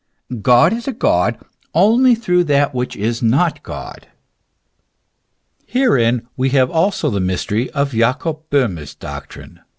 God 0.41 0.73
is 0.73 0.87
God, 0.97 1.37
only 1.75 2.15
through 2.15 2.45
that 2.45 2.73
which 2.73 2.95
is 2.95 3.21
not 3.21 3.61
God. 3.61 4.07
Herein 5.67 6.23
we 6.35 6.49
have 6.49 6.71
also 6.71 7.11
the 7.11 7.19
mystery 7.19 7.69
of 7.69 7.91
Jacob 7.91 8.39
Bonnie's 8.49 8.95
doctrine. 8.95 9.59